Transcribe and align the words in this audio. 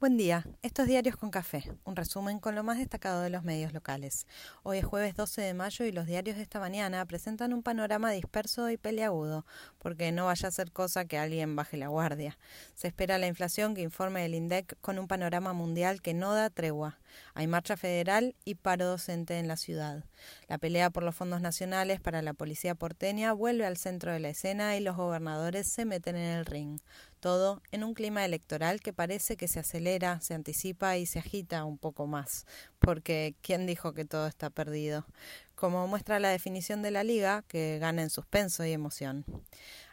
Buen 0.00 0.16
día, 0.16 0.46
estos 0.62 0.86
diarios 0.86 1.14
con 1.14 1.30
café, 1.30 1.62
un 1.84 1.94
resumen 1.94 2.38
con 2.38 2.54
lo 2.54 2.62
más 2.64 2.78
destacado 2.78 3.20
de 3.20 3.28
los 3.28 3.44
medios 3.44 3.74
locales. 3.74 4.26
Hoy 4.62 4.78
es 4.78 4.84
jueves 4.86 5.14
12 5.14 5.42
de 5.42 5.52
mayo 5.52 5.84
y 5.84 5.92
los 5.92 6.06
diarios 6.06 6.38
de 6.38 6.42
esta 6.42 6.58
mañana 6.58 7.04
presentan 7.04 7.52
un 7.52 7.62
panorama 7.62 8.10
disperso 8.10 8.70
y 8.70 8.78
peleagudo, 8.78 9.44
porque 9.76 10.10
no 10.10 10.24
vaya 10.24 10.48
a 10.48 10.52
ser 10.52 10.72
cosa 10.72 11.04
que 11.04 11.18
alguien 11.18 11.54
baje 11.54 11.76
la 11.76 11.88
guardia. 11.88 12.38
Se 12.74 12.88
espera 12.88 13.18
la 13.18 13.26
inflación 13.26 13.74
que 13.74 13.82
informe 13.82 14.24
el 14.24 14.34
INDEC 14.34 14.78
con 14.80 14.98
un 14.98 15.06
panorama 15.06 15.52
mundial 15.52 16.00
que 16.00 16.14
no 16.14 16.32
da 16.32 16.48
tregua. 16.48 16.98
Hay 17.34 17.46
marcha 17.46 17.76
federal 17.76 18.34
y 18.46 18.54
paro 18.54 18.86
docente 18.86 19.38
en 19.38 19.48
la 19.48 19.58
ciudad. 19.58 20.06
La 20.48 20.56
pelea 20.56 20.88
por 20.88 21.02
los 21.02 21.14
fondos 21.14 21.42
nacionales 21.42 22.00
para 22.00 22.22
la 22.22 22.32
policía 22.32 22.74
porteña 22.74 23.34
vuelve 23.34 23.66
al 23.66 23.76
centro 23.76 24.12
de 24.12 24.20
la 24.20 24.30
escena 24.30 24.78
y 24.78 24.80
los 24.80 24.96
gobernadores 24.96 25.66
se 25.66 25.84
meten 25.84 26.16
en 26.16 26.38
el 26.38 26.46
ring 26.46 26.80
todo 27.20 27.62
en 27.70 27.84
un 27.84 27.94
clima 27.94 28.24
electoral 28.24 28.80
que 28.80 28.92
parece 28.92 29.36
que 29.36 29.48
se 29.48 29.60
acelera, 29.60 30.20
se 30.20 30.34
anticipa 30.34 30.96
y 30.96 31.06
se 31.06 31.18
agita 31.18 31.64
un 31.64 31.78
poco 31.78 32.06
más, 32.06 32.46
porque 32.78 33.34
¿quién 33.42 33.66
dijo 33.66 33.92
que 33.92 34.04
todo 34.04 34.26
está 34.26 34.50
perdido? 34.50 35.06
Como 35.54 35.86
muestra 35.86 36.18
la 36.18 36.30
definición 36.30 36.82
de 36.82 36.90
la 36.90 37.04
liga, 37.04 37.44
que 37.46 37.78
gana 37.78 38.02
en 38.02 38.10
suspenso 38.10 38.64
y 38.64 38.72
emoción. 38.72 39.24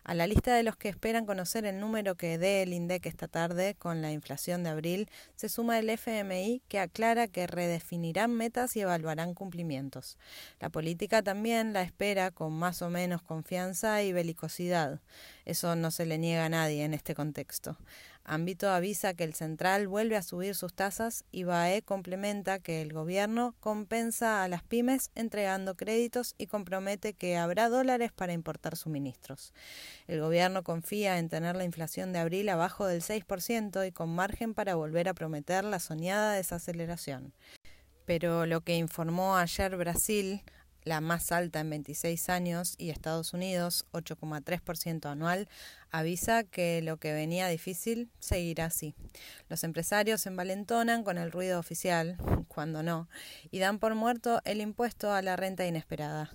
A 0.08 0.14
la 0.14 0.26
lista 0.26 0.56
de 0.56 0.64
los 0.64 0.78
que 0.78 0.88
esperan 0.88 1.26
conocer 1.26 1.66
el 1.66 1.82
número 1.82 2.16
que 2.16 2.38
dé 2.38 2.62
el 2.62 2.72
INDEC 2.72 3.08
esta 3.08 3.28
tarde 3.28 3.76
con 3.76 4.02
la 4.02 4.14
inflación 4.14 4.64
de 4.64 4.70
abril, 4.70 5.10
se 5.36 5.50
suma 5.50 5.80
el 5.80 5.90
FMI 5.90 6.62
que 6.70 6.80
aclara 6.80 7.28
que 7.28 7.46
redefinirán 7.46 8.32
metas 8.34 8.78
y 8.78 8.80
evaluarán 8.80 9.34
cumplimientos. 9.34 10.18
La 10.62 10.70
política 10.70 11.24
también 11.24 11.74
la 11.74 11.82
espera 11.82 12.32
con 12.32 12.54
más 12.54 12.82
o 12.82 12.90
menos 12.90 13.22
confianza 13.22 14.02
y 14.02 14.14
belicosidad. 14.14 15.02
Eso 15.44 15.76
no 15.76 15.92
se 15.92 16.06
le 16.06 16.18
niega 16.18 16.46
a 16.46 16.50
nadie 16.50 16.86
en 16.86 16.94
este 16.94 17.14
contexto. 17.14 17.78
Ámbito 18.30 18.70
avisa 18.70 19.14
que 19.14 19.24
el 19.24 19.34
central 19.34 19.88
vuelve 19.88 20.18
a 20.18 20.22
subir 20.22 20.54
sus 20.54 20.74
tasas 20.74 21.24
y 21.32 21.46
BAE 21.46 21.82
complementa 21.82 22.60
que 22.60 22.82
el 22.82 22.92
gobierno 22.92 23.56
compensa 23.62 24.44
a 24.44 24.50
las 24.50 24.64
pymes 24.64 25.12
entregando 25.16 25.76
créditos 25.76 26.36
y 26.38 26.48
compromete 26.48 27.14
que 27.14 27.38
habrá 27.38 27.70
dólares 27.70 28.12
para 28.12 28.34
importar 28.34 28.76
suministros. 28.76 29.54
El 30.08 30.20
gobierno 30.20 30.64
confía 30.64 31.20
en 31.20 31.30
tener 31.30 31.56
la 31.56 31.64
inflación 31.64 32.12
de 32.12 32.20
abril 32.20 32.50
abajo 32.50 32.86
del 32.86 33.02
6% 33.02 33.88
y 33.88 33.94
con 33.94 34.14
margen 34.14 34.54
para 34.54 34.76
volver 34.76 35.08
a 35.08 35.14
prometer 35.14 35.64
la 35.64 35.80
soñada 35.80 36.34
desaceleración. 36.34 37.34
Pero 38.04 38.46
lo 38.46 38.60
que 38.60 38.76
informó 38.76 39.38
ayer 39.38 39.78
Brasil 39.78 40.44
la 40.88 41.02
más 41.02 41.32
alta 41.32 41.60
en 41.60 41.70
26 41.70 42.30
años, 42.30 42.76
y 42.78 42.90
Estados 42.90 43.34
Unidos, 43.34 43.86
8,3% 43.92 45.10
anual, 45.10 45.48
avisa 45.92 46.44
que 46.44 46.82
lo 46.82 46.98
que 46.98 47.14
venía 47.14 47.48
difícil 47.48 48.10
seguirá 48.20 48.66
así. 48.66 48.96
Los 49.50 49.64
empresarios 49.64 50.22
se 50.22 50.30
envalentonan 50.30 51.04
con 51.04 51.18
el 51.18 51.32
ruido 51.32 51.60
oficial, 51.60 52.18
cuando 52.48 52.84
no, 52.84 53.10
y 53.52 53.60
dan 53.60 53.80
por 53.80 53.96
muerto 53.96 54.42
el 54.46 54.62
impuesto 54.62 55.14
a 55.14 55.22
la 55.22 55.36
renta 55.36 55.68
inesperada. 55.68 56.32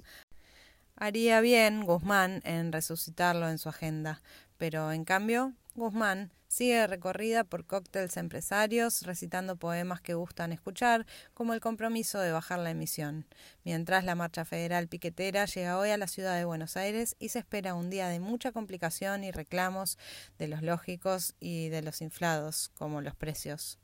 Haría 0.96 1.40
bien 1.40 1.84
Guzmán 1.84 2.42
en 2.44 2.70
resucitarlo 2.70 3.48
en 3.48 3.58
su 3.58 3.68
agenda, 3.68 4.22
pero 4.58 4.92
en 4.92 5.04
cambio 5.04 5.54
Guzmán 5.74 6.30
sigue 6.48 6.86
recorrida 6.86 7.44
por 7.44 7.64
cócteles 7.64 8.18
empresarios, 8.18 9.02
recitando 9.02 9.56
poemas 9.56 10.02
que 10.02 10.12
gustan 10.12 10.52
escuchar, 10.52 11.06
como 11.32 11.54
el 11.54 11.60
compromiso 11.60 12.20
de 12.20 12.30
bajar 12.30 12.58
la 12.58 12.70
emisión. 12.70 13.26
Mientras 13.64 14.04
la 14.04 14.14
marcha 14.14 14.44
federal 14.44 14.86
piquetera 14.86 15.46
llega 15.46 15.78
hoy 15.78 15.88
a 15.88 15.96
la 15.96 16.08
ciudad 16.08 16.36
de 16.36 16.44
Buenos 16.44 16.76
Aires 16.76 17.16
y 17.18 17.30
se 17.30 17.38
espera 17.38 17.74
un 17.74 17.88
día 17.88 18.08
de 18.08 18.20
mucha 18.20 18.52
complicación 18.52 19.24
y 19.24 19.30
reclamos 19.30 19.96
de 20.38 20.48
los 20.48 20.60
lógicos 20.60 21.34
y 21.40 21.70
de 21.70 21.80
los 21.80 22.02
inflados, 22.02 22.70
como 22.74 23.00
los 23.00 23.16
precios. 23.16 23.78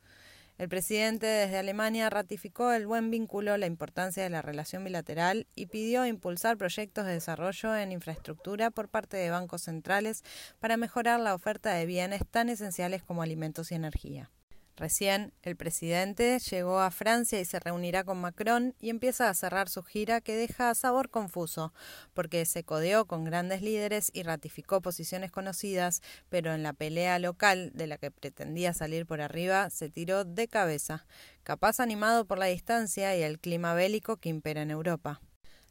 El 0.59 0.69
presidente 0.69 1.27
desde 1.27 1.57
Alemania 1.57 2.11
ratificó 2.11 2.73
el 2.73 2.85
buen 2.85 3.13
vínculo, 3.13 3.57
la 3.57 3.67
importancia 3.67 4.25
de 4.25 4.31
la 4.31 4.43
relación 4.43 4.83
bilateral 4.83 5.47
y 5.55 5.67
pidió 5.67 6.05
impulsar 6.05 6.57
proyectos 6.57 7.07
de 7.07 7.13
desarrollo 7.13 7.77
en 7.77 7.93
infraestructura 7.93 8.73
por 8.73 8.89
parte 8.89 9.17
de 9.17 9.31
bancos 9.31 9.63
centrales 9.63 10.25
para 10.59 10.77
mejorar 10.77 11.21
la 11.21 11.37
oferta 11.37 11.73
de 11.75 11.87
bienes 11.87 12.23
tan 12.29 12.49
esenciales 12.49 13.05
como 13.05 13.23
alimentos 13.23 13.71
y 13.71 13.77
energía. 13.77 14.33
Recién 14.79 15.33
el 15.43 15.57
presidente 15.57 16.39
llegó 16.39 16.79
a 16.79 16.93
Francia 16.93 17.41
y 17.41 17.45
se 17.45 17.59
reunirá 17.59 18.05
con 18.05 18.21
Macron 18.21 18.77
y 18.79 18.91
empieza 18.91 19.29
a 19.29 19.35
cerrar 19.35 19.69
su 19.69 19.83
gira 19.83 20.21
que 20.21 20.37
deja 20.37 20.73
sabor 20.77 21.11
confuso, 21.11 21.73
porque 22.15 22.47
se 22.47 22.63
codeó 22.63 23.05
con 23.05 23.25
grandes 23.25 23.61
líderes 23.61 24.13
y 24.15 24.23
ratificó 24.23 24.81
posiciones 24.81 25.33
conocidas, 25.33 26.01
pero 26.29 26.55
en 26.55 26.63
la 26.63 26.75
pelea 26.75 27.19
local 27.19 27.73
de 27.75 27.89
la 27.89 27.99
que 27.99 28.13
pretendía 28.13 28.73
salir 28.73 29.05
por 29.05 29.21
arriba 29.21 29.69
se 29.71 29.91
tiró 29.91 30.25
de 30.25 30.47
cabeza, 30.47 31.07
capaz 31.43 31.81
animado 31.81 32.25
por 32.27 32.39
la 32.39 32.47
distancia 32.47 33.17
y 33.17 33.23
el 33.25 33.41
clima 33.41 33.75
bélico 33.75 34.19
que 34.19 34.29
impera 34.29 34.63
en 34.63 34.71
Europa. 34.71 35.21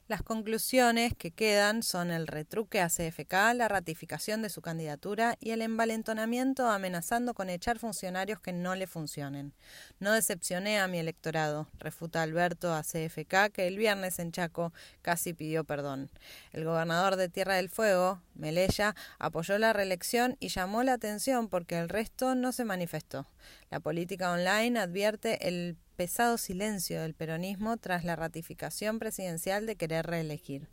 Las 0.07 0.23
conclusiones 0.23 1.13
que 1.17 1.31
quedan 1.31 1.83
son 1.83 2.11
el 2.11 2.27
retruque 2.27 2.79
a 2.79 2.87
CFK, 2.87 3.53
la 3.53 3.67
ratificación 3.67 4.41
de 4.41 4.49
su 4.49 4.61
candidatura 4.61 5.35
y 5.41 5.51
el 5.51 5.61
envalentonamiento 5.61 6.69
amenazando 6.69 7.33
con 7.33 7.49
echar 7.49 7.77
funcionarios 7.77 8.39
que 8.39 8.53
no 8.53 8.73
le 8.75 8.87
funcionen. 8.87 9.53
No 9.99 10.13
decepcioné 10.13 10.79
a 10.79 10.87
mi 10.87 10.99
electorado, 10.99 11.67
refuta 11.77 12.21
Alberto 12.21 12.73
a 12.73 12.83
CFK, 12.83 13.51
que 13.51 13.67
el 13.67 13.77
viernes 13.77 14.19
en 14.19 14.31
Chaco 14.31 14.71
casi 15.01 15.33
pidió 15.33 15.65
perdón. 15.65 16.09
El 16.53 16.63
gobernador 16.63 17.17
de 17.17 17.27
Tierra 17.27 17.55
del 17.55 17.67
Fuego, 17.67 18.21
Melella, 18.33 18.95
apoyó 19.19 19.57
la 19.57 19.73
reelección 19.73 20.37
y 20.39 20.47
llamó 20.47 20.83
la 20.83 20.93
atención 20.93 21.49
porque 21.49 21.79
el 21.79 21.89
resto 21.89 22.33
no 22.33 22.53
se 22.53 22.63
manifestó. 22.63 23.27
La 23.69 23.81
política 23.81 24.31
online 24.31 24.79
advierte 24.79 25.49
el 25.49 25.75
pesado 25.97 26.37
silencio 26.37 27.01
del 27.01 27.15
peronismo 27.15 27.75
tras 27.75 28.05
la 28.05 28.15
ratificación 28.15 28.99
presidencial 28.99 29.65
de 29.65 29.75
querer 29.75 30.05
reelegir. 30.05 30.69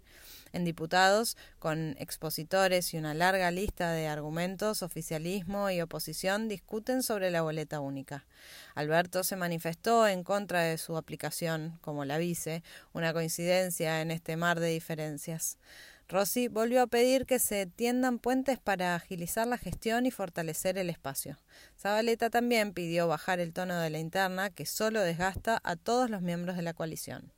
En 0.52 0.64
diputados, 0.64 1.36
con 1.58 1.96
expositores 1.98 2.94
y 2.94 2.98
una 2.98 3.14
larga 3.14 3.50
lista 3.50 3.90
de 3.90 4.06
argumentos, 4.06 4.82
oficialismo 4.82 5.70
y 5.70 5.80
oposición 5.80 6.46
discuten 6.46 7.02
sobre 7.02 7.30
la 7.32 7.42
boleta 7.42 7.80
única. 7.80 8.26
Alberto 8.74 9.24
se 9.24 9.34
manifestó 9.34 10.06
en 10.06 10.22
contra 10.22 10.60
de 10.60 10.78
su 10.78 10.96
aplicación, 10.96 11.78
como 11.80 12.04
la 12.04 12.18
vice, 12.18 12.62
una 12.92 13.12
coincidencia 13.12 14.02
en 14.02 14.12
este 14.12 14.36
mar 14.36 14.60
de 14.60 14.68
diferencias. 14.68 15.58
Rossi 16.08 16.48
volvió 16.48 16.82
a 16.82 16.86
pedir 16.86 17.24
que 17.24 17.38
se 17.38 17.66
tiendan 17.66 18.18
puentes 18.18 18.58
para 18.58 18.94
agilizar 18.94 19.46
la 19.46 19.58
gestión 19.58 20.06
y 20.06 20.10
fortalecer 20.10 20.76
el 20.76 20.90
espacio. 20.90 21.38
Zabaleta 21.78 22.30
también 22.30 22.74
pidió 22.74 23.08
bajar 23.08 23.40
el 23.40 23.52
tono 23.52 23.78
de 23.80 23.90
la 23.90 23.98
interna, 23.98 24.50
que 24.50 24.66
solo 24.66 25.00
desgasta 25.00 25.60
a 25.64 25.76
todos 25.76 26.10
los 26.10 26.20
miembros 26.20 26.56
de 26.56 26.62
la 26.62 26.74
coalición. 26.74 27.32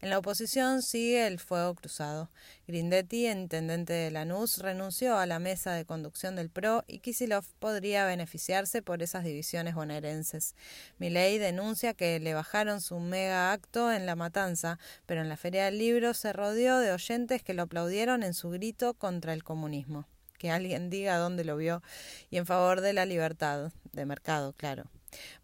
En 0.00 0.10
la 0.10 0.18
oposición 0.18 0.82
sigue 0.82 1.26
el 1.26 1.40
fuego 1.40 1.74
cruzado. 1.74 2.30
Grindetti, 2.68 3.26
intendente 3.26 3.92
de 3.92 4.12
Lanús, 4.12 4.58
renunció 4.58 5.18
a 5.18 5.26
la 5.26 5.40
mesa 5.40 5.72
de 5.72 5.84
conducción 5.84 6.36
del 6.36 6.50
PRO 6.50 6.84
y 6.86 7.00
Kisilov 7.00 7.44
podría 7.58 8.06
beneficiarse 8.06 8.80
por 8.80 9.02
esas 9.02 9.24
divisiones 9.24 9.74
bonaerenses. 9.74 10.54
Milei 10.98 11.38
denuncia 11.38 11.94
que 11.94 12.20
le 12.20 12.32
bajaron 12.32 12.80
su 12.80 13.00
mega 13.00 13.50
acto 13.50 13.90
en 13.90 14.06
La 14.06 14.14
Matanza, 14.14 14.78
pero 15.04 15.20
en 15.20 15.28
la 15.28 15.36
Feria 15.36 15.64
del 15.64 15.78
Libro 15.78 16.14
se 16.14 16.32
rodeó 16.32 16.78
de 16.78 16.92
oyentes 16.92 17.42
que 17.42 17.54
lo 17.54 17.62
aplaudieron 17.62 18.22
en 18.22 18.34
su 18.34 18.50
grito 18.50 18.94
contra 18.94 19.32
el 19.32 19.42
comunismo. 19.42 20.06
Que 20.38 20.52
alguien 20.52 20.90
diga 20.90 21.16
dónde 21.16 21.42
lo 21.42 21.56
vio 21.56 21.82
y 22.30 22.36
en 22.36 22.46
favor 22.46 22.82
de 22.82 22.92
la 22.92 23.04
libertad, 23.04 23.72
de 23.90 24.06
mercado, 24.06 24.52
claro. 24.52 24.88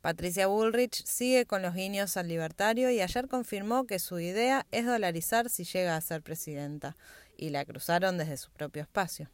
Patricia 0.01 0.47
Bullrich 0.47 1.05
sigue 1.05 1.47
con 1.47 1.63
los 1.63 1.75
guiños 1.75 2.17
al 2.17 2.29
libertario 2.29 2.91
y 2.91 3.01
ayer 3.01 3.29
confirmó 3.29 3.87
que 3.87 3.99
su 3.99 4.19
idea 4.19 4.67
es 4.71 4.87
dolarizar 4.87 5.51
si 5.51 5.65
llega 5.65 5.97
a 5.97 6.01
ser 6.01 6.23
presidenta, 6.23 6.97
y 7.37 7.51
la 7.51 7.65
cruzaron 7.65 8.19
desde 8.19 8.37
su 8.37 8.51
propio 8.51 8.83
espacio. 8.83 9.31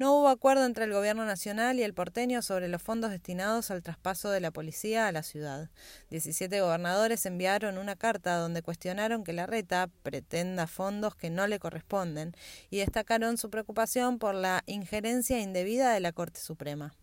No 0.00 0.14
hubo 0.14 0.28
acuerdo 0.28 0.64
entre 0.64 0.84
el 0.84 0.94
Gobierno 0.94 1.26
Nacional 1.26 1.78
y 1.78 1.82
el 1.82 1.92
porteño 1.92 2.40
sobre 2.40 2.68
los 2.68 2.80
fondos 2.80 3.10
destinados 3.10 3.70
al 3.70 3.82
traspaso 3.82 4.30
de 4.30 4.40
la 4.40 4.50
policía 4.50 5.06
a 5.06 5.12
la 5.12 5.22
ciudad. 5.22 5.68
Diecisiete 6.08 6.62
gobernadores 6.62 7.26
enviaron 7.26 7.76
una 7.76 7.96
carta 7.96 8.36
donde 8.36 8.62
cuestionaron 8.62 9.24
que 9.24 9.34
la 9.34 9.44
reta 9.44 9.90
pretenda 10.02 10.66
fondos 10.66 11.16
que 11.16 11.28
no 11.28 11.46
le 11.46 11.58
corresponden 11.58 12.34
y 12.70 12.78
destacaron 12.78 13.36
su 13.36 13.50
preocupación 13.50 14.18
por 14.18 14.34
la 14.34 14.62
injerencia 14.64 15.38
indebida 15.38 15.92
de 15.92 16.00
la 16.00 16.12
Corte 16.12 16.40
Suprema. 16.40 16.94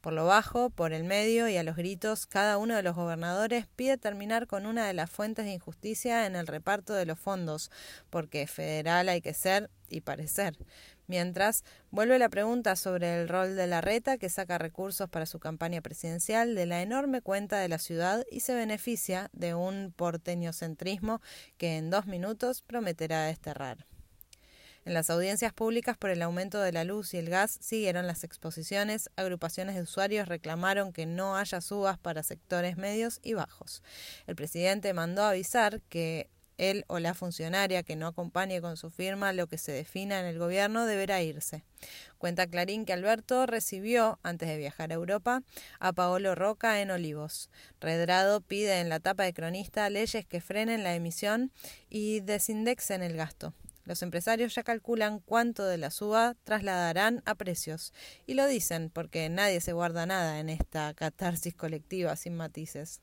Por 0.00 0.12
lo 0.12 0.26
bajo, 0.26 0.70
por 0.70 0.92
el 0.92 1.04
medio 1.04 1.48
y 1.48 1.56
a 1.56 1.62
los 1.62 1.76
gritos, 1.76 2.26
cada 2.26 2.58
uno 2.58 2.76
de 2.76 2.82
los 2.82 2.96
gobernadores 2.96 3.66
pide 3.76 3.98
terminar 3.98 4.46
con 4.46 4.66
una 4.66 4.86
de 4.86 4.94
las 4.94 5.10
fuentes 5.10 5.44
de 5.44 5.52
injusticia 5.52 6.26
en 6.26 6.36
el 6.36 6.46
reparto 6.46 6.94
de 6.94 7.06
los 7.06 7.18
fondos, 7.18 7.70
porque 8.10 8.46
federal 8.46 9.08
hay 9.08 9.20
que 9.20 9.34
ser 9.34 9.70
y 9.88 10.00
parecer. 10.00 10.56
Mientras, 11.06 11.64
vuelve 11.90 12.18
la 12.18 12.30
pregunta 12.30 12.76
sobre 12.76 13.20
el 13.20 13.28
rol 13.28 13.56
de 13.56 13.66
la 13.66 13.80
reta 13.80 14.16
que 14.16 14.30
saca 14.30 14.56
recursos 14.56 15.08
para 15.10 15.26
su 15.26 15.38
campaña 15.38 15.82
presidencial 15.82 16.54
de 16.54 16.66
la 16.66 16.80
enorme 16.80 17.20
cuenta 17.20 17.58
de 17.58 17.68
la 17.68 17.78
ciudad 17.78 18.24
y 18.30 18.40
se 18.40 18.54
beneficia 18.54 19.28
de 19.32 19.54
un 19.54 19.92
porteño 19.94 20.52
centrismo 20.52 21.20
que 21.58 21.76
en 21.76 21.90
dos 21.90 22.06
minutos 22.06 22.62
prometerá 22.62 23.24
desterrar. 23.24 23.86
En 24.84 24.92
las 24.92 25.08
audiencias 25.08 25.54
públicas 25.54 25.96
por 25.96 26.10
el 26.10 26.20
aumento 26.20 26.60
de 26.60 26.70
la 26.70 26.84
luz 26.84 27.14
y 27.14 27.16
el 27.16 27.30
gas 27.30 27.56
siguieron 27.60 28.06
las 28.06 28.22
exposiciones, 28.22 29.08
agrupaciones 29.16 29.76
de 29.76 29.82
usuarios 29.82 30.28
reclamaron 30.28 30.92
que 30.92 31.06
no 31.06 31.38
haya 31.38 31.62
subas 31.62 31.98
para 31.98 32.22
sectores 32.22 32.76
medios 32.76 33.18
y 33.22 33.32
bajos. 33.32 33.82
El 34.26 34.36
presidente 34.36 34.92
mandó 34.92 35.24
avisar 35.24 35.80
que 35.88 36.28
él 36.58 36.84
o 36.86 36.98
la 36.98 37.14
funcionaria 37.14 37.82
que 37.82 37.96
no 37.96 38.06
acompañe 38.06 38.60
con 38.60 38.76
su 38.76 38.90
firma 38.90 39.32
lo 39.32 39.46
que 39.46 39.58
se 39.58 39.72
defina 39.72 40.20
en 40.20 40.26
el 40.26 40.38
gobierno 40.38 40.86
deberá 40.86 41.22
irse. 41.22 41.64
Cuenta 42.18 42.46
Clarín 42.46 42.84
que 42.84 42.92
Alberto 42.92 43.46
recibió, 43.46 44.18
antes 44.22 44.48
de 44.48 44.58
viajar 44.58 44.92
a 44.92 44.94
Europa, 44.94 45.42
a 45.80 45.92
Paolo 45.92 46.34
Roca 46.34 46.80
en 46.80 46.90
Olivos. 46.90 47.50
Redrado 47.80 48.40
pide 48.40 48.80
en 48.80 48.90
la 48.90 49.00
tapa 49.00 49.24
de 49.24 49.32
cronista 49.32 49.88
leyes 49.88 50.26
que 50.26 50.40
frenen 50.40 50.84
la 50.84 50.94
emisión 50.94 51.52
y 51.88 52.20
desindexen 52.20 53.02
el 53.02 53.16
gasto. 53.16 53.54
Los 53.84 54.02
empresarios 54.02 54.54
ya 54.54 54.62
calculan 54.62 55.20
cuánto 55.20 55.64
de 55.64 55.78
la 55.78 55.90
suba 55.90 56.36
trasladarán 56.44 57.22
a 57.26 57.34
precios. 57.34 57.92
Y 58.26 58.34
lo 58.34 58.46
dicen 58.46 58.90
porque 58.90 59.28
nadie 59.28 59.60
se 59.60 59.72
guarda 59.72 60.06
nada 60.06 60.40
en 60.40 60.48
esta 60.48 60.94
catarsis 60.94 61.54
colectiva 61.54 62.16
sin 62.16 62.34
matices. 62.34 63.02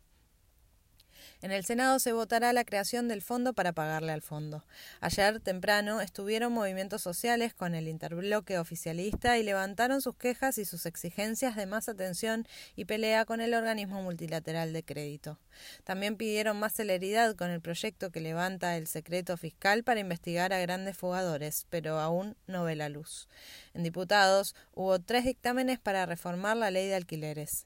En 1.41 1.51
el 1.51 1.65
Senado 1.65 1.97
se 1.97 2.13
votará 2.13 2.53
la 2.53 2.63
creación 2.63 3.07
del 3.07 3.23
fondo 3.23 3.53
para 3.53 3.73
pagarle 3.73 4.11
al 4.11 4.21
fondo. 4.21 4.63
Ayer 4.99 5.39
temprano 5.39 5.99
estuvieron 5.99 6.53
movimientos 6.53 7.01
sociales 7.01 7.55
con 7.55 7.73
el 7.73 7.87
interbloque 7.87 8.59
oficialista 8.59 9.39
y 9.39 9.43
levantaron 9.43 10.01
sus 10.01 10.15
quejas 10.15 10.59
y 10.59 10.65
sus 10.65 10.85
exigencias 10.85 11.55
de 11.55 11.65
más 11.65 11.89
atención 11.89 12.47
y 12.75 12.85
pelea 12.85 13.25
con 13.25 13.41
el 13.41 13.55
organismo 13.55 14.03
multilateral 14.03 14.71
de 14.71 14.83
crédito. 14.83 15.39
También 15.83 16.15
pidieron 16.15 16.59
más 16.59 16.73
celeridad 16.73 17.35
con 17.35 17.49
el 17.49 17.59
proyecto 17.59 18.11
que 18.11 18.21
levanta 18.21 18.77
el 18.77 18.85
secreto 18.85 19.35
fiscal 19.35 19.83
para 19.83 19.99
investigar 19.99 20.53
a 20.53 20.59
grandes 20.59 20.95
fugadores, 20.95 21.65
pero 21.71 21.99
aún 21.99 22.37
no 22.45 22.65
ve 22.65 22.75
la 22.75 22.89
luz. 22.89 23.27
En 23.73 23.81
diputados 23.81 24.53
hubo 24.73 24.99
tres 24.99 25.25
dictámenes 25.25 25.79
para 25.79 26.05
reformar 26.05 26.57
la 26.57 26.69
ley 26.69 26.87
de 26.87 26.95
alquileres. 26.95 27.65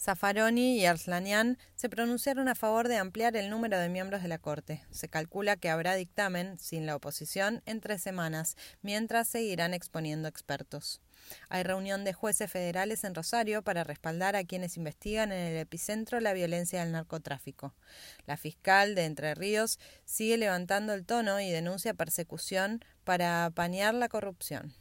Zaffaroni 0.00 0.78
y 0.78 0.86
Arslanian 0.86 1.58
se 1.74 1.88
pronunciaron 1.88 2.48
a 2.48 2.54
favor 2.54 2.86
de 2.86 2.98
ampliar 2.98 3.36
el 3.36 3.50
número 3.50 3.78
de 3.78 3.88
miembros 3.88 4.22
de 4.22 4.28
la 4.28 4.38
Corte. 4.38 4.84
Se 4.90 5.08
calcula 5.08 5.56
que 5.56 5.70
habrá 5.70 5.94
dictamen, 5.94 6.56
sin 6.58 6.86
la 6.86 6.94
oposición, 6.94 7.62
en 7.66 7.80
tres 7.80 8.00
semanas, 8.00 8.56
mientras 8.80 9.26
seguirán 9.26 9.74
exponiendo 9.74 10.28
expertos. 10.28 11.00
Hay 11.48 11.64
reunión 11.64 12.04
de 12.04 12.12
jueces 12.12 12.50
federales 12.50 13.02
en 13.02 13.14
Rosario 13.14 13.62
para 13.62 13.82
respaldar 13.82 14.36
a 14.36 14.44
quienes 14.44 14.76
investigan 14.76 15.32
en 15.32 15.38
el 15.38 15.56
epicentro 15.56 16.20
la 16.20 16.32
violencia 16.32 16.80
del 16.80 16.92
narcotráfico. 16.92 17.74
La 18.24 18.36
fiscal 18.36 18.94
de 18.94 19.04
Entre 19.04 19.34
Ríos 19.34 19.80
sigue 20.04 20.36
levantando 20.36 20.94
el 20.94 21.04
tono 21.06 21.40
y 21.40 21.50
denuncia 21.50 21.92
persecución 21.92 22.84
para 23.02 23.46
apañar 23.46 23.94
la 23.94 24.08
corrupción. 24.08 24.74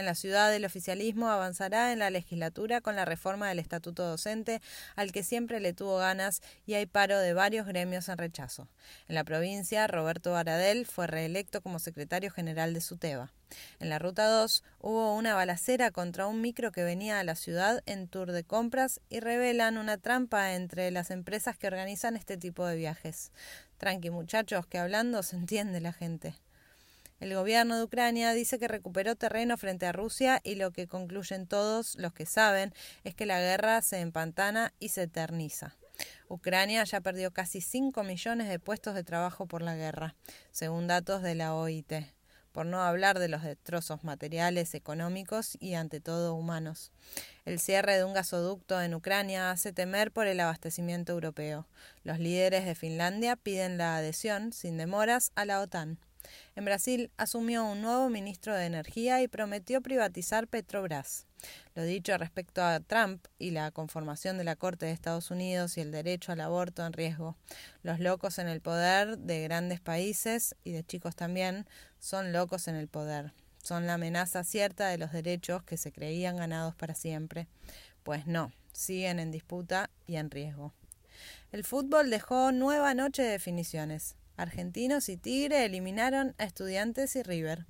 En 0.00 0.06
la 0.06 0.14
ciudad 0.14 0.54
el 0.54 0.64
oficialismo 0.64 1.28
avanzará 1.28 1.92
en 1.92 1.98
la 1.98 2.08
legislatura 2.08 2.80
con 2.80 2.96
la 2.96 3.04
reforma 3.04 3.50
del 3.50 3.58
estatuto 3.58 4.02
docente, 4.02 4.62
al 4.96 5.12
que 5.12 5.22
siempre 5.22 5.60
le 5.60 5.74
tuvo 5.74 5.98
ganas 5.98 6.40
y 6.64 6.72
hay 6.72 6.86
paro 6.86 7.18
de 7.18 7.34
varios 7.34 7.66
gremios 7.66 8.08
en 8.08 8.16
rechazo. 8.16 8.66
En 9.08 9.14
la 9.14 9.24
provincia, 9.24 9.86
Roberto 9.88 10.32
Baradel 10.32 10.86
fue 10.86 11.06
reelecto 11.06 11.60
como 11.60 11.78
secretario 11.78 12.30
general 12.30 12.72
de 12.72 12.80
SUTEBA. 12.80 13.30
En 13.78 13.90
la 13.90 13.98
Ruta 13.98 14.26
2 14.26 14.64
hubo 14.78 15.14
una 15.14 15.34
balacera 15.34 15.90
contra 15.90 16.26
un 16.26 16.40
micro 16.40 16.72
que 16.72 16.82
venía 16.82 17.20
a 17.20 17.24
la 17.24 17.34
ciudad 17.34 17.82
en 17.84 18.08
tour 18.08 18.32
de 18.32 18.42
compras 18.42 19.02
y 19.10 19.20
revelan 19.20 19.76
una 19.76 19.98
trampa 19.98 20.54
entre 20.54 20.90
las 20.92 21.10
empresas 21.10 21.58
que 21.58 21.66
organizan 21.66 22.16
este 22.16 22.38
tipo 22.38 22.64
de 22.64 22.76
viajes. 22.76 23.32
Tranqui 23.76 24.08
muchachos, 24.08 24.66
que 24.66 24.78
hablando 24.78 25.22
se 25.22 25.36
entiende 25.36 25.78
la 25.82 25.92
gente. 25.92 26.36
El 27.20 27.34
gobierno 27.34 27.76
de 27.76 27.84
Ucrania 27.84 28.32
dice 28.32 28.58
que 28.58 28.66
recuperó 28.66 29.14
terreno 29.14 29.58
frente 29.58 29.84
a 29.84 29.92
Rusia 29.92 30.40
y 30.42 30.54
lo 30.54 30.70
que 30.70 30.88
concluyen 30.88 31.46
todos 31.46 31.94
los 31.96 32.14
que 32.14 32.24
saben 32.24 32.72
es 33.04 33.14
que 33.14 33.26
la 33.26 33.38
guerra 33.38 33.82
se 33.82 34.00
empantana 34.00 34.72
y 34.78 34.88
se 34.88 35.02
eterniza. 35.02 35.76
Ucrania 36.28 36.82
ya 36.84 37.02
perdió 37.02 37.30
casi 37.30 37.60
5 37.60 38.02
millones 38.04 38.48
de 38.48 38.58
puestos 38.58 38.94
de 38.94 39.04
trabajo 39.04 39.44
por 39.44 39.60
la 39.60 39.76
guerra, 39.76 40.14
según 40.50 40.86
datos 40.86 41.20
de 41.20 41.34
la 41.34 41.54
OIT, 41.54 41.92
por 42.52 42.64
no 42.64 42.82
hablar 42.82 43.18
de 43.18 43.28
los 43.28 43.42
destrozos 43.42 44.02
materiales, 44.02 44.74
económicos 44.74 45.58
y 45.60 45.74
ante 45.74 46.00
todo 46.00 46.34
humanos. 46.34 46.90
El 47.44 47.60
cierre 47.60 47.98
de 47.98 48.04
un 48.04 48.14
gasoducto 48.14 48.80
en 48.80 48.94
Ucrania 48.94 49.50
hace 49.50 49.74
temer 49.74 50.10
por 50.10 50.26
el 50.26 50.40
abastecimiento 50.40 51.12
europeo. 51.12 51.66
Los 52.02 52.18
líderes 52.18 52.64
de 52.64 52.74
Finlandia 52.74 53.36
piden 53.36 53.76
la 53.76 53.96
adhesión, 53.96 54.54
sin 54.54 54.78
demoras, 54.78 55.32
a 55.34 55.44
la 55.44 55.60
OTAN. 55.60 55.98
En 56.56 56.64
Brasil 56.64 57.10
asumió 57.16 57.64
un 57.64 57.82
nuevo 57.82 58.08
ministro 58.10 58.54
de 58.54 58.66
Energía 58.66 59.22
y 59.22 59.28
prometió 59.28 59.80
privatizar 59.80 60.48
Petrobras. 60.48 61.26
Lo 61.74 61.84
dicho 61.84 62.16
respecto 62.18 62.62
a 62.62 62.80
Trump 62.80 63.24
y 63.38 63.50
la 63.50 63.70
conformación 63.70 64.36
de 64.36 64.44
la 64.44 64.56
Corte 64.56 64.86
de 64.86 64.92
Estados 64.92 65.30
Unidos 65.30 65.76
y 65.76 65.80
el 65.80 65.90
derecho 65.90 66.32
al 66.32 66.40
aborto 66.40 66.84
en 66.84 66.92
riesgo. 66.92 67.36
Los 67.82 68.00
locos 68.00 68.38
en 68.38 68.48
el 68.48 68.60
poder 68.60 69.18
de 69.18 69.42
grandes 69.42 69.80
países 69.80 70.54
y 70.64 70.72
de 70.72 70.84
chicos 70.84 71.16
también 71.16 71.66
son 71.98 72.32
locos 72.32 72.68
en 72.68 72.76
el 72.76 72.88
poder. 72.88 73.32
Son 73.62 73.86
la 73.86 73.94
amenaza 73.94 74.44
cierta 74.44 74.88
de 74.88 74.98
los 74.98 75.12
derechos 75.12 75.62
que 75.62 75.76
se 75.76 75.92
creían 75.92 76.36
ganados 76.36 76.74
para 76.74 76.94
siempre. 76.94 77.46
Pues 78.02 78.26
no, 78.26 78.52
siguen 78.72 79.18
en 79.18 79.30
disputa 79.30 79.90
y 80.06 80.16
en 80.16 80.30
riesgo. 80.30 80.72
El 81.52 81.64
fútbol 81.64 82.10
dejó 82.10 82.52
nueva 82.52 82.94
noche 82.94 83.22
de 83.22 83.30
definiciones. 83.30 84.16
Argentinos 84.40 85.08
y 85.08 85.16
Tigre 85.16 85.64
eliminaron 85.64 86.34
a 86.38 86.44
Estudiantes 86.44 87.14
y 87.14 87.22
River. 87.22 87.66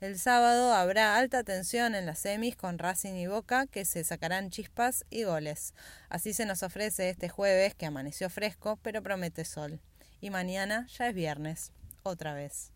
El 0.00 0.18
sábado 0.18 0.72
habrá 0.72 1.16
alta 1.16 1.42
tensión 1.42 1.94
en 1.94 2.06
las 2.06 2.20
semis 2.20 2.56
con 2.56 2.78
Racing 2.78 3.14
y 3.14 3.26
Boca 3.26 3.66
que 3.66 3.84
se 3.84 4.04
sacarán 4.04 4.50
chispas 4.50 5.04
y 5.10 5.24
goles. 5.24 5.74
Así 6.08 6.32
se 6.32 6.46
nos 6.46 6.62
ofrece 6.62 7.10
este 7.10 7.28
jueves 7.28 7.74
que 7.74 7.86
amaneció 7.86 8.30
fresco 8.30 8.78
pero 8.82 9.02
promete 9.02 9.44
sol. 9.44 9.80
Y 10.20 10.30
mañana 10.30 10.86
ya 10.96 11.08
es 11.08 11.14
viernes, 11.14 11.72
otra 12.04 12.34
vez. 12.34 12.71